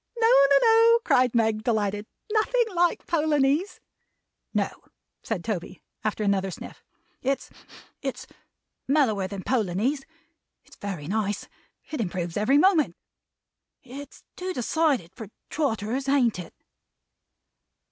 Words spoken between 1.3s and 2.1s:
Meg, delighted.